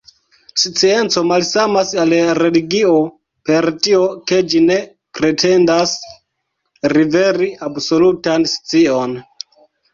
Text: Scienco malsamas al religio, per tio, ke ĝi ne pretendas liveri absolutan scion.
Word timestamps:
Scienco 0.59 1.21
malsamas 1.31 1.91
al 2.03 2.13
religio, 2.39 2.95
per 3.51 3.69
tio, 3.89 4.01
ke 4.33 4.41
ĝi 4.55 4.63
ne 4.71 4.79
pretendas 5.21 5.95
liveri 6.97 7.55
absolutan 7.71 8.51
scion. 8.57 9.19